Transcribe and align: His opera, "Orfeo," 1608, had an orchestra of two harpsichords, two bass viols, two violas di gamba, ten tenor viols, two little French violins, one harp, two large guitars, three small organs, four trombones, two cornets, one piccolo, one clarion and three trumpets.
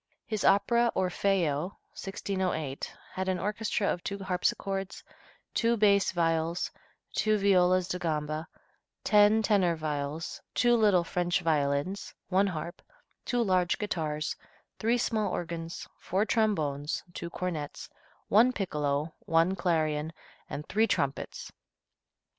His 0.25 0.43
opera, 0.43 0.91
"Orfeo," 0.95 1.77
1608, 1.93 2.91
had 3.13 3.29
an 3.29 3.37
orchestra 3.37 3.85
of 3.93 4.03
two 4.03 4.17
harpsichords, 4.17 5.03
two 5.53 5.77
bass 5.77 6.11
viols, 6.11 6.71
two 7.13 7.37
violas 7.37 7.87
di 7.87 7.99
gamba, 7.99 8.47
ten 9.03 9.43
tenor 9.43 9.75
viols, 9.75 10.41
two 10.55 10.75
little 10.75 11.03
French 11.03 11.41
violins, 11.41 12.15
one 12.29 12.47
harp, 12.47 12.81
two 13.25 13.43
large 13.43 13.77
guitars, 13.77 14.35
three 14.79 14.97
small 14.97 15.31
organs, 15.31 15.87
four 15.99 16.25
trombones, 16.25 17.03
two 17.13 17.29
cornets, 17.29 17.87
one 18.27 18.51
piccolo, 18.51 19.13
one 19.27 19.55
clarion 19.55 20.11
and 20.49 20.67
three 20.67 20.87
trumpets. 20.87 21.51